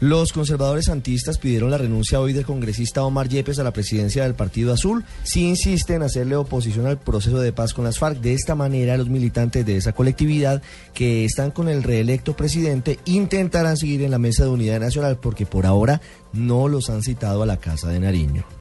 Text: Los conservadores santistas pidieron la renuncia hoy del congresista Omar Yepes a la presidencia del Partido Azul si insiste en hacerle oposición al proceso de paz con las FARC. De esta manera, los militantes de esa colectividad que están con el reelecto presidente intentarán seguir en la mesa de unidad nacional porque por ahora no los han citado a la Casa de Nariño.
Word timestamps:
Los 0.00 0.34
conservadores 0.34 0.86
santistas 0.86 1.38
pidieron 1.38 1.70
la 1.70 1.78
renuncia 1.78 2.20
hoy 2.20 2.34
del 2.34 2.44
congresista 2.44 3.02
Omar 3.02 3.28
Yepes 3.28 3.58
a 3.58 3.64
la 3.64 3.72
presidencia 3.72 4.24
del 4.24 4.34
Partido 4.34 4.74
Azul 4.74 5.04
si 5.22 5.48
insiste 5.48 5.94
en 5.94 6.02
hacerle 6.02 6.36
oposición 6.36 6.86
al 6.86 6.98
proceso 6.98 7.38
de 7.40 7.52
paz 7.52 7.72
con 7.72 7.84
las 7.84 7.98
FARC. 7.98 8.20
De 8.20 8.34
esta 8.34 8.54
manera, 8.54 8.98
los 8.98 9.08
militantes 9.08 9.64
de 9.64 9.78
esa 9.78 9.92
colectividad 9.92 10.60
que 10.92 11.24
están 11.24 11.50
con 11.50 11.68
el 11.68 11.82
reelecto 11.82 12.36
presidente 12.36 12.98
intentarán 13.06 13.78
seguir 13.78 14.02
en 14.02 14.10
la 14.10 14.18
mesa 14.18 14.44
de 14.44 14.50
unidad 14.50 14.80
nacional 14.80 15.18
porque 15.18 15.46
por 15.46 15.64
ahora 15.64 16.02
no 16.32 16.68
los 16.68 16.90
han 16.90 17.02
citado 17.02 17.42
a 17.42 17.46
la 17.46 17.56
Casa 17.56 17.88
de 17.88 18.00
Nariño. 18.00 18.56